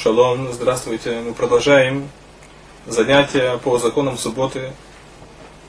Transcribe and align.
Шалом, 0.00 0.52
здравствуйте. 0.52 1.20
Мы 1.26 1.34
продолжаем 1.34 2.08
занятия 2.86 3.58
по 3.58 3.78
законам 3.78 4.16
субботы. 4.16 4.72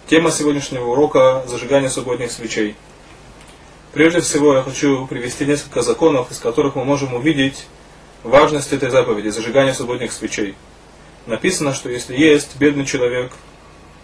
Тема 0.05 0.29
сегодняшнего 0.29 0.91
урока– 0.91 1.43
зажигание 1.47 1.89
субботних 1.89 2.31
свечей. 2.31 2.75
Прежде 3.91 4.21
всего 4.21 4.53
я 4.53 4.61
хочу 4.61 5.07
привести 5.07 5.47
несколько 5.47 5.81
законов, 5.81 6.29
из 6.29 6.37
которых 6.37 6.75
мы 6.75 6.85
можем 6.85 7.15
увидеть 7.15 7.65
важность 8.23 8.71
этой 8.71 8.91
заповеди– 8.91 9.29
зажигания 9.29 9.73
субботних 9.73 10.11
свечей. 10.11 10.53
Написано, 11.25 11.73
что 11.73 11.89
если 11.89 12.15
есть 12.15 12.55
бедный 12.57 12.85
человек, 12.85 13.31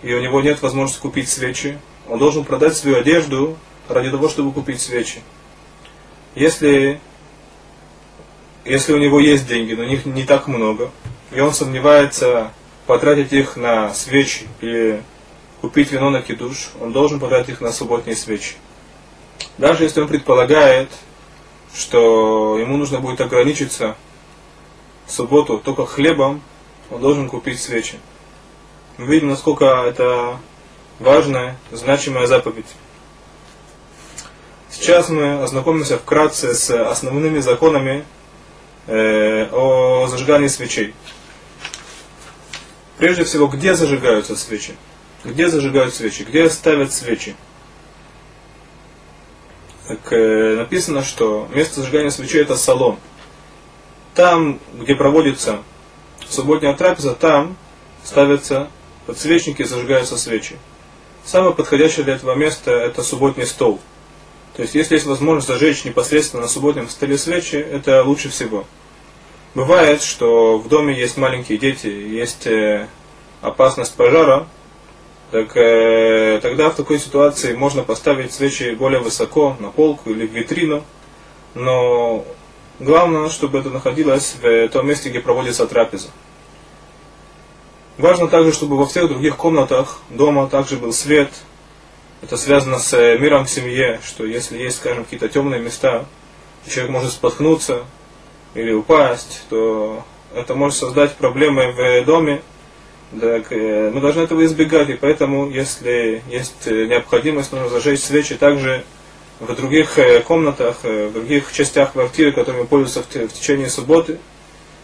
и 0.01 0.11
у 0.11 0.21
него 0.21 0.41
нет 0.41 0.59
возможности 0.63 1.01
купить 1.01 1.29
свечи, 1.29 1.77
он 2.09 2.17
должен 2.17 2.45
продать 2.45 2.75
свою 2.75 2.97
одежду 2.97 3.57
ради 3.87 4.09
того, 4.09 4.27
чтобы 4.27 4.51
купить 4.51 4.81
свечи. 4.81 5.21
Если 6.33 6.99
если 8.65 8.93
у 8.93 8.97
него 8.97 9.19
есть 9.19 9.47
деньги, 9.47 9.73
но 9.73 9.83
них 9.83 10.05
не 10.05 10.23
так 10.23 10.47
много, 10.47 10.91
и 11.31 11.39
он 11.39 11.53
сомневается 11.53 12.51
потратить 12.87 13.31
их 13.31 13.55
на 13.55 13.93
свечи 13.93 14.47
или 14.59 15.03
купить 15.61 15.91
вино 15.91 16.09
на 16.09 16.21
кидуш, 16.21 16.71
он 16.81 16.91
должен 16.91 17.19
потратить 17.19 17.49
их 17.49 17.61
на 17.61 17.71
субботние 17.71 18.15
свечи. 18.15 18.55
Даже 19.57 19.83
если 19.83 20.01
он 20.01 20.07
предполагает, 20.07 20.89
что 21.73 22.57
ему 22.59 22.77
нужно 22.77 22.99
будет 22.99 23.21
ограничиться 23.21 23.95
в 25.05 25.11
субботу 25.11 25.59
только 25.59 25.85
хлебом, 25.85 26.41
он 26.89 27.01
должен 27.01 27.29
купить 27.29 27.61
свечи. 27.61 27.99
Мы 28.97 29.07
видим, 29.07 29.29
насколько 29.29 29.65
это 29.65 30.39
важная, 30.99 31.57
значимая 31.71 32.27
заповедь. 32.27 32.65
Сейчас 34.69 35.09
мы 35.09 35.41
ознакомимся 35.41 35.97
вкратце 35.97 36.53
с 36.53 36.69
основными 36.69 37.39
законами 37.39 38.05
э, 38.87 39.47
о 39.51 40.07
зажигании 40.07 40.47
свечей. 40.47 40.93
Прежде 42.97 43.23
всего, 43.23 43.47
где 43.47 43.75
зажигаются 43.75 44.35
свечи? 44.35 44.75
Где 45.23 45.49
зажигают 45.49 45.93
свечи? 45.93 46.23
Где 46.23 46.49
ставят 46.49 46.93
свечи? 46.93 47.35
Так, 49.87 50.13
э, 50.13 50.55
написано, 50.57 51.03
что 51.03 51.47
место 51.53 51.81
зажигания 51.81 52.09
свечей 52.09 52.41
это 52.41 52.55
салон. 52.55 52.97
Там, 54.13 54.59
где 54.73 54.95
проводится 54.95 55.61
субботняя 56.27 56.73
трапеза, 56.73 57.13
там 57.13 57.57
ставятся 58.03 58.69
подсвечники 59.05 59.61
и 59.61 59.65
зажигаются 59.65 60.17
свечи. 60.17 60.57
Самое 61.25 61.53
подходящее 61.53 62.05
для 62.05 62.15
этого 62.15 62.35
места 62.35 62.71
это 62.71 63.03
субботний 63.03 63.45
стол– 63.45 63.79
то 64.55 64.61
есть, 64.61 64.73
если 64.73 64.95
есть 64.95 65.05
возможность 65.05 65.47
зажечь 65.47 65.83
непосредственно 65.83 66.43
на 66.43 66.47
субботнем 66.47 66.87
столе 66.87 67.17
свечи, 67.17 67.55
это 67.55 68.03
лучше 68.03 68.29
всего. 68.29 68.65
Бывает, 69.53 70.01
что 70.01 70.57
в 70.57 70.69
доме 70.69 70.97
есть 70.97 71.17
маленькие 71.17 71.57
дети, 71.57 71.87
есть 71.87 72.47
э, 72.47 72.87
опасность 73.41 73.93
пожара, 73.95 74.47
так 75.31 75.55
э, 75.57 76.39
тогда 76.41 76.69
в 76.69 76.75
такой 76.75 76.99
ситуации 76.99 77.53
можно 77.53 77.83
поставить 77.83 78.31
свечи 78.31 78.75
более 78.75 78.99
высоко, 78.99 79.57
на 79.59 79.71
полку 79.71 80.11
или 80.11 80.25
в 80.25 80.31
витрину, 80.31 80.83
но 81.53 82.25
главное, 82.79 83.29
чтобы 83.29 83.59
это 83.59 83.69
находилось 83.69 84.35
в 84.41 84.69
том 84.69 84.87
месте, 84.87 85.09
где 85.09 85.19
проводится 85.19 85.67
трапеза. 85.67 86.09
Важно 87.97 88.29
также, 88.29 88.53
чтобы 88.53 88.77
во 88.77 88.85
всех 88.85 89.09
других 89.09 89.35
комнатах 89.35 89.99
дома 90.09 90.47
также 90.47 90.77
был 90.77 90.93
свет, 90.93 91.29
это 92.21 92.37
связано 92.37 92.79
с 92.79 92.93
э, 92.93 93.17
миром 93.17 93.45
в 93.45 93.49
семье, 93.49 93.99
что 94.03 94.25
если 94.25 94.57
есть, 94.57 94.77
скажем, 94.77 95.03
какие-то 95.03 95.29
темные 95.29 95.61
места, 95.61 96.05
человек 96.67 96.91
может 96.91 97.11
споткнуться 97.11 97.83
или 98.53 98.71
упасть, 98.71 99.43
то 99.49 100.03
это 100.33 100.55
может 100.55 100.77
создать 100.77 101.15
проблемы 101.15 101.71
в 101.71 102.05
доме. 102.05 102.41
Так, 103.19 103.51
э, 103.51 103.91
мы 103.93 104.01
должны 104.01 104.21
этого 104.21 104.43
избегать, 104.45 104.89
и 104.89 104.93
поэтому, 104.93 105.49
если 105.49 106.23
есть 106.29 106.65
э, 106.65 106.85
необходимость, 106.85 107.51
нужно 107.51 107.69
зажечь 107.69 108.01
свечи 108.01 108.35
также 108.35 108.83
в 109.39 109.53
других 109.53 109.99
комнатах, 110.25 110.77
в 110.83 111.11
других 111.11 111.51
частях 111.51 111.91
квартиры, 111.91 112.31
которыми 112.31 112.65
пользуются 112.65 113.03
в 113.03 113.33
течение 113.33 113.69
субботы. 113.69 114.17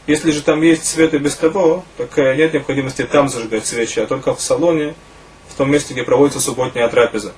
Если 0.07 0.31
же 0.31 0.41
там 0.41 0.61
есть 0.61 0.85
свет 0.85 1.13
и 1.13 1.19
без 1.19 1.35
того, 1.37 1.85
так 1.97 2.17
нет 2.17 2.53
необходимости 2.53 3.03
там 3.03 3.29
зажигать 3.29 3.65
свечи, 3.65 3.99
а 3.99 4.07
только 4.07 4.35
в 4.35 4.41
салоне, 4.41 4.93
в 5.51 5.55
том 5.55 5.71
месте, 5.71 5.93
где 5.93 6.03
проводится 6.03 6.39
субботняя 6.39 6.87
трапеза. 6.87 7.33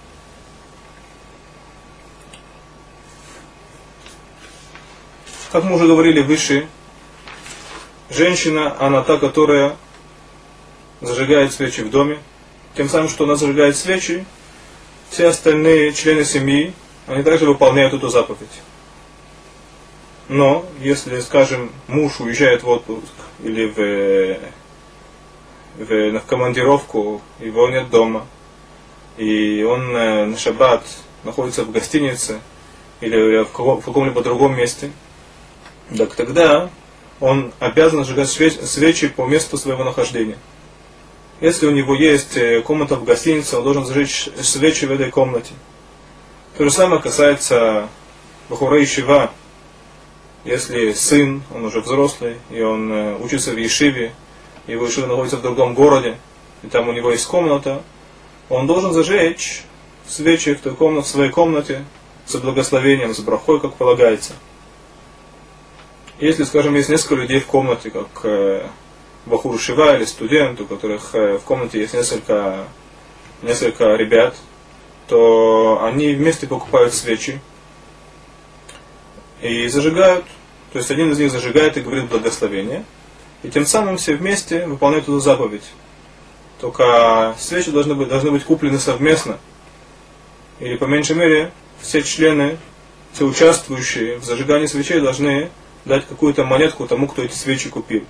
Как 5.51 5.63
мы 5.63 5.75
уже 5.75 5.87
говорили 5.87 6.21
выше, 6.21 6.67
женщина, 8.09 8.75
она 8.79 9.03
та, 9.03 9.17
которая 9.17 9.75
зажигает 11.01 11.53
свечи 11.53 11.81
в 11.81 11.89
доме. 11.89 12.19
Тем 12.75 12.89
самым, 12.89 13.09
что 13.09 13.25
она 13.25 13.35
зажигает 13.35 13.77
свечи, 13.77 14.25
все 15.09 15.27
остальные 15.27 15.93
члены 15.93 16.25
семьи, 16.25 16.73
они 17.05 17.21
также 17.21 17.45
выполняют 17.45 17.93
эту 17.93 18.09
заповедь. 18.09 18.49
Но, 20.27 20.65
если, 20.79 21.19
скажем, 21.19 21.71
муж 21.87 22.19
уезжает 22.19 22.63
в 22.63 22.69
отпуск 22.69 23.13
или 23.43 23.65
в 23.65 24.39
в, 25.77 26.19
в 26.19 26.25
командировку, 26.25 27.21
его 27.39 27.69
нет 27.69 27.89
дома, 27.89 28.25
и 29.17 29.63
он 29.63 29.95
э, 29.95 30.25
на 30.25 30.37
шаббат 30.37 30.83
находится 31.23 31.63
в 31.63 31.71
гостинице 31.71 32.39
или 33.01 33.43
в, 33.43 33.51
каком-либо 33.51 34.23
другом 34.23 34.55
месте, 34.55 34.91
так 35.95 36.15
тогда 36.15 36.69
он 37.19 37.53
обязан 37.59 38.03
сжигать 38.05 38.29
свечи 38.29 39.07
по 39.07 39.25
месту 39.25 39.57
своего 39.57 39.83
нахождения. 39.83 40.37
Если 41.41 41.67
у 41.67 41.71
него 41.71 41.93
есть 41.95 42.37
э, 42.37 42.61
комната 42.61 42.95
в 42.95 43.03
гостинице, 43.03 43.57
он 43.57 43.63
должен 43.63 43.85
зажечь 43.85 44.29
свечи 44.41 44.85
в 44.85 44.91
этой 44.91 45.11
комнате. 45.11 45.53
То 46.57 46.63
же 46.63 46.71
самое 46.71 47.01
касается 47.01 47.89
Бахура 48.49 48.79
и 48.79 48.85
Шива. 48.85 49.31
Если 50.45 50.93
сын, 50.93 51.43
он 51.53 51.65
уже 51.65 51.81
взрослый, 51.81 52.37
и 52.49 52.61
он 52.61 52.91
э, 52.91 53.17
учится 53.17 53.51
в 53.51 53.57
Ешиве, 53.57 54.13
его 54.67 54.87
Ишива 54.87 55.07
находится 55.07 55.37
в 55.37 55.41
другом 55.41 55.73
городе, 55.73 56.17
и 56.63 56.67
там 56.67 56.87
у 56.87 56.93
него 56.93 57.11
есть 57.11 57.25
комната, 57.25 57.81
он 58.49 58.67
должен 58.67 58.93
зажечь 58.93 59.63
свечи 60.07 60.53
в, 60.53 60.61
той 60.61 60.75
комнате, 60.75 61.07
в 61.07 61.09
своей 61.09 61.31
комнате 61.31 61.85
с 62.25 62.35
благословением, 62.35 63.13
с 63.13 63.19
брахой, 63.19 63.59
как 63.59 63.73
полагается. 63.75 64.33
Если, 66.19 66.43
скажем, 66.43 66.75
есть 66.75 66.89
несколько 66.89 67.15
людей 67.15 67.39
в 67.39 67.47
комнате, 67.47 67.89
как 67.89 68.07
э, 68.23 68.67
Бахур 69.25 69.59
Шива 69.59 69.97
или 69.97 70.05
студент, 70.05 70.61
у 70.61 70.65
которых 70.65 71.13
э, 71.13 71.37
в 71.37 71.41
комнате 71.41 71.79
есть 71.79 71.93
несколько, 71.93 72.67
несколько 73.41 73.95
ребят, 73.95 74.35
то 75.07 75.83
они 75.83 76.13
вместе 76.13 76.47
покупают 76.47 76.93
свечи 76.93 77.41
и 79.41 79.67
зажигают. 79.67 80.25
То 80.71 80.79
есть 80.79 80.91
один 80.91 81.11
из 81.11 81.19
них 81.19 81.31
зажигает 81.31 81.75
и 81.75 81.81
говорит 81.81 82.09
благословение– 82.09 82.85
и 83.43 83.49
тем 83.49 83.65
самым 83.65 83.97
все 83.97 84.15
вместе 84.15 84.65
выполняют 84.65 85.05
эту 85.05 85.19
заповедь. 85.19 85.63
Только 86.59 87.35
свечи 87.37 87.71
должны 87.71 87.93
быть, 87.93 88.07
должны 88.07 88.31
быть 88.31 88.45
куплены 88.45 88.79
совместно. 88.79 89.37
Или 90.59 90.77
по 90.77 90.85
меньшей 90.85 91.17
мере 91.17 91.51
все 91.81 92.01
члены, 92.01 92.57
все 93.11 93.25
участвующие 93.25 94.17
в 94.17 94.23
зажигании 94.23 94.65
свечей 94.65 95.01
должны 95.01 95.49
дать 95.83 96.07
какую-то 96.07 96.45
монетку 96.45 96.87
тому, 96.87 97.07
кто 97.07 97.21
эти 97.21 97.33
свечи 97.33 97.69
купил. 97.69 98.05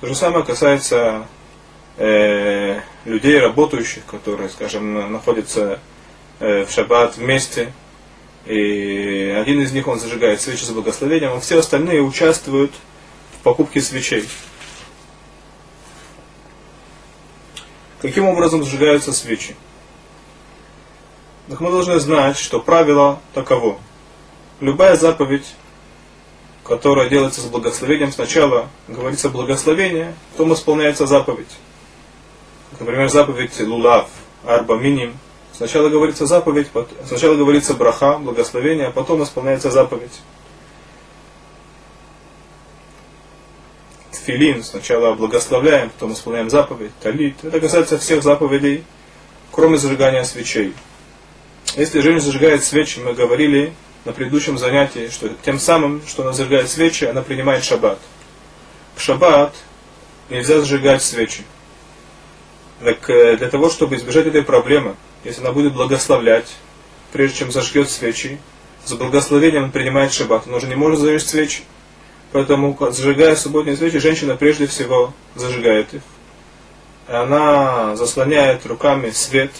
То 0.00 0.06
же 0.06 0.14
самое 0.14 0.44
касается 0.44 1.26
э, 1.98 2.80
людей, 3.04 3.38
работающих, 3.38 4.04
которые, 4.06 4.48
скажем, 4.48 5.12
находятся 5.12 5.78
э, 6.40 6.64
в 6.64 6.70
шаббат 6.70 7.18
вместе, 7.18 7.72
и 8.46 9.34
один 9.38 9.60
из 9.60 9.72
них 9.72 9.88
он 9.88 9.98
зажигает 9.98 10.40
свечи 10.40 10.64
с 10.64 10.70
благословением, 10.70 11.32
а 11.32 11.40
все 11.40 11.58
остальные 11.58 12.00
участвуют 12.00 12.72
покупки 13.46 13.78
свечей. 13.78 14.28
Каким 18.02 18.24
образом 18.24 18.64
сжигаются 18.64 19.12
свечи? 19.12 19.54
Так 21.48 21.60
мы 21.60 21.70
должны 21.70 22.00
знать, 22.00 22.36
что 22.38 22.58
правило 22.58 23.20
таково. 23.34 23.78
Любая 24.58 24.96
заповедь, 24.96 25.46
которая 26.64 27.08
делается 27.08 27.40
с 27.40 27.44
благословением, 27.44 28.10
сначала 28.10 28.68
говорится 28.88 29.28
благословение, 29.28 30.16
потом 30.32 30.52
исполняется 30.52 31.06
заповедь. 31.06 31.54
Например, 32.80 33.08
заповедь 33.08 33.60
Лулав, 33.60 34.08
Арба 34.44 34.76
Миним. 34.76 35.16
Сначала 35.52 35.88
говорится 35.88 36.26
заповедь, 36.26 36.66
сначала 37.06 37.36
говорится 37.36 37.74
браха, 37.74 38.18
благословение, 38.18 38.88
а 38.88 38.90
потом 38.90 39.22
исполняется 39.22 39.70
заповедь. 39.70 40.20
Тфилин, 44.26 44.62
сначала 44.64 45.14
благословляем, 45.14 45.90
потом 45.90 46.12
исполняем 46.12 46.50
заповедь, 46.50 46.90
талит. 47.00 47.36
Это 47.44 47.60
касается 47.60 47.96
всех 47.98 48.22
заповедей, 48.22 48.84
кроме 49.52 49.78
зажигания 49.78 50.24
свечей. 50.24 50.74
Если 51.76 52.00
женщина 52.00 52.20
зажигает 52.20 52.64
свечи, 52.64 52.98
мы 52.98 53.14
говорили 53.14 53.72
на 54.04 54.12
предыдущем 54.12 54.58
занятии, 54.58 55.08
что 55.10 55.30
тем 55.44 55.58
самым, 55.58 56.02
что 56.06 56.22
она 56.22 56.32
зажигает 56.32 56.68
свечи, 56.68 57.04
она 57.04 57.22
принимает 57.22 57.64
шаббат. 57.64 57.98
в 58.96 59.00
шаббат 59.00 59.54
нельзя 60.28 60.58
зажигать 60.58 61.02
свечи. 61.02 61.44
Так 62.82 63.08
э, 63.08 63.36
для 63.36 63.48
того, 63.48 63.70
чтобы 63.70 63.96
избежать 63.96 64.26
этой 64.26 64.42
проблемы, 64.42 64.96
если 65.24 65.40
она 65.40 65.52
будет 65.52 65.72
благословлять, 65.72 66.56
прежде 67.12 67.38
чем 67.38 67.52
зажгет 67.52 67.90
свечи, 67.90 68.38
за 68.84 68.96
благословением 68.96 69.64
он 69.64 69.70
принимает 69.70 70.12
шаббат, 70.12 70.46
он 70.46 70.54
уже 70.54 70.66
не 70.66 70.74
может 70.74 71.00
зажечь 71.00 71.24
свечи. 71.24 71.62
Поэтому, 72.32 72.76
зажигая 72.90 73.36
субботние 73.36 73.76
свечи, 73.76 73.98
женщина 73.98 74.36
прежде 74.36 74.66
всего 74.66 75.12
зажигает 75.34 75.94
их. 75.94 76.02
И 77.08 77.12
она 77.12 77.96
заслоняет 77.96 78.66
руками 78.66 79.10
свет 79.10 79.52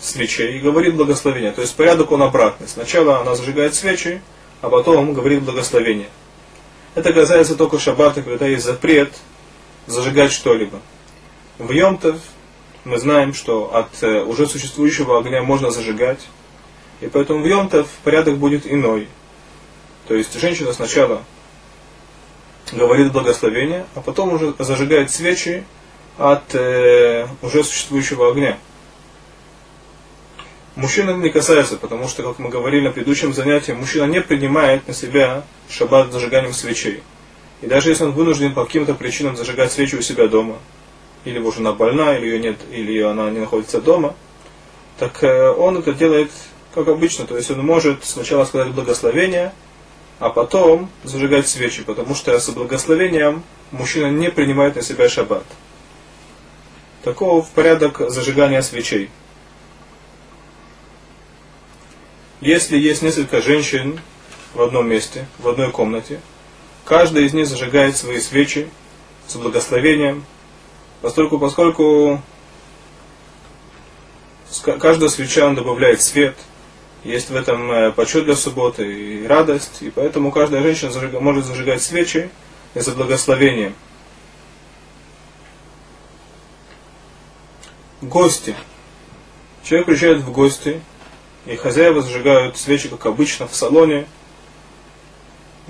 свечей 0.00 0.58
и 0.58 0.60
говорит 0.60 0.94
благословение. 0.94 1.52
То 1.52 1.62
есть 1.62 1.74
порядок 1.74 2.12
он 2.12 2.22
обратный. 2.22 2.68
Сначала 2.68 3.20
она 3.20 3.34
зажигает 3.34 3.74
свечи, 3.74 4.22
а 4.60 4.68
потом 4.68 5.14
говорит 5.14 5.42
благословение. 5.42 6.08
Это 6.94 7.12
касается 7.12 7.56
только 7.56 7.78
шаббата, 7.78 8.22
когда 8.22 8.46
есть 8.46 8.64
запрет 8.64 9.12
зажигать 9.86 10.32
что-либо. 10.32 10.80
В 11.58 11.70
Йомтов 11.70 12.16
мы 12.84 12.98
знаем, 12.98 13.34
что 13.34 13.74
от 13.74 14.02
э, 14.02 14.22
уже 14.22 14.46
существующего 14.46 15.18
огня 15.18 15.42
можно 15.42 15.70
зажигать, 15.70 16.20
и 17.00 17.08
поэтому 17.08 17.42
в 17.42 17.46
Йомтов 17.46 17.88
порядок 18.04 18.38
будет 18.38 18.70
иной. 18.70 19.08
То 20.08 20.14
есть 20.14 20.38
женщина 20.38 20.72
сначала 20.72 21.22
говорит 22.72 23.12
благословение, 23.12 23.86
а 23.94 24.00
потом 24.00 24.32
уже 24.32 24.54
зажигает 24.58 25.10
свечи 25.10 25.64
от 26.18 26.54
э, 26.54 27.26
уже 27.42 27.64
существующего 27.64 28.30
огня. 28.30 28.58
Мужчина 30.74 31.12
не 31.12 31.30
касается, 31.30 31.76
потому 31.76 32.06
что, 32.06 32.22
как 32.22 32.38
мы 32.38 32.50
говорили 32.50 32.84
на 32.84 32.92
предыдущем 32.92 33.32
занятии, 33.32 33.72
мужчина 33.72 34.04
не 34.04 34.20
принимает 34.20 34.86
на 34.86 34.94
себя 34.94 35.42
шаббат 35.70 36.12
зажиганием 36.12 36.52
свечей. 36.52 37.02
И 37.62 37.66
даже 37.66 37.88
если 37.90 38.04
он 38.04 38.12
вынужден 38.12 38.52
по 38.52 38.64
каким-то 38.64 38.94
причинам 38.94 39.36
зажигать 39.36 39.72
свечи 39.72 39.96
у 39.96 40.02
себя 40.02 40.28
дома, 40.28 40.58
или 41.24 41.36
его 41.38 41.50
жена 41.50 41.72
больна, 41.72 42.16
или 42.16 42.26
ее 42.26 42.38
нет, 42.38 42.58
или 42.70 43.00
она 43.00 43.30
не 43.30 43.40
находится 43.40 43.80
дома, 43.80 44.14
так 44.98 45.24
э, 45.24 45.50
он 45.50 45.78
это 45.78 45.92
делает 45.92 46.30
как 46.74 46.88
обычно. 46.88 47.26
То 47.26 47.36
есть 47.36 47.50
он 47.50 47.64
может 47.64 48.04
сначала 48.04 48.44
сказать 48.44 48.72
благословение, 48.72 49.52
а 50.18 50.30
потом 50.30 50.90
зажигать 51.04 51.48
свечи, 51.48 51.82
потому 51.82 52.14
что 52.14 52.38
с 52.38 52.48
благословением 52.48 53.42
мужчина 53.70 54.10
не 54.10 54.30
принимает 54.30 54.76
на 54.76 54.82
себя 54.82 55.08
шаббат. 55.08 55.44
Такого 57.02 57.42
в 57.42 57.50
порядок 57.50 58.00
зажигания 58.10 58.62
свечей. 58.62 59.10
Если 62.40 62.78
есть 62.78 63.02
несколько 63.02 63.40
женщин 63.40 64.00
в 64.54 64.62
одном 64.62 64.88
месте, 64.88 65.26
в 65.38 65.48
одной 65.48 65.70
комнате, 65.70 66.20
каждая 66.84 67.24
из 67.24 67.34
них 67.34 67.46
зажигает 67.46 67.96
свои 67.96 68.20
свечи 68.20 68.68
с 69.26 69.36
благословением, 69.36 70.24
поскольку, 71.02 71.38
поскольку 71.38 72.22
каждая 74.78 75.08
свеча 75.08 75.50
добавляет 75.50 76.02
свет, 76.02 76.36
есть 77.06 77.30
в 77.30 77.36
этом 77.36 77.70
э, 77.70 77.92
почет 77.92 78.24
для 78.24 78.34
субботы 78.34 78.92
и 78.92 79.26
радость, 79.26 79.82
и 79.82 79.90
поэтому 79.90 80.32
каждая 80.32 80.62
женщина 80.62 81.20
может 81.20 81.44
зажигать 81.46 81.82
свечи 81.82 82.30
за 82.74 82.92
благословением. 82.92 83.74
Гости. 88.02 88.54
Человек 89.62 89.86
приезжает 89.86 90.18
в 90.18 90.32
гости, 90.32 90.80
и 91.46 91.56
хозяева 91.56 92.02
зажигают 92.02 92.56
свечи, 92.56 92.88
как 92.88 93.06
обычно, 93.06 93.46
в 93.46 93.54
салоне. 93.54 94.06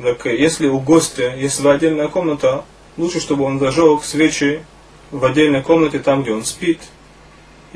Так 0.03 0.27
если 0.27 0.67
у 0.69 0.81
гостя 0.81 1.35
есть 1.37 1.55
своя 1.55 1.77
отдельная 1.77 2.09
комната, 2.09 2.65
лучше, 2.97 3.21
чтобы 3.21 3.44
он 3.44 3.59
зажег 3.59 4.05
свечи 4.05 4.65
в 5.11 5.25
отдельной 5.25 5.62
комнате, 5.62 5.99
там, 5.99 6.23
где 6.23 6.33
он 6.33 6.44
спит. 6.44 6.81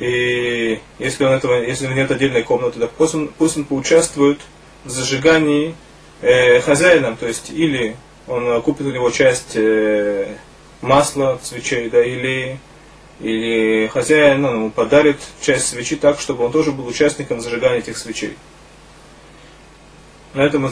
И 0.01 0.81
если, 0.99 1.25
он 1.25 1.33
этого, 1.33 1.63
если 1.63 1.87
нет 1.87 2.11
отдельной 2.11 2.43
комнаты, 2.43 2.81
так 2.81 2.91
пусть 2.93 3.15
он, 3.15 3.29
пусть 3.29 3.59
он 3.59 3.65
поучаствует 3.65 4.41
в 4.85 4.89
зажигании 4.89 5.75
э, 6.23 6.61
хозяином, 6.61 7.19
то 7.19 7.27
есть 7.27 7.51
или 7.51 7.97
он 8.27 8.63
купит 8.63 8.87
у 8.87 8.91
него 8.91 9.11
часть 9.11 9.57
э, 9.57 10.37
масла 10.81 11.39
свечей, 11.43 11.91
да, 11.91 12.03
или 12.03 12.59
или 13.21 13.89
хозяин 13.89 14.41
ну, 14.41 14.71
подарит 14.71 15.19
часть 15.43 15.69
свечи 15.69 15.97
так, 15.97 16.19
чтобы 16.19 16.47
он 16.47 16.53
тоже 16.53 16.73
был 16.73 16.87
участником 16.87 17.43
зажигания 17.43 17.81
этих 17.81 17.99
свечей. 17.99 18.39
На 20.33 20.41
этом 20.41 20.65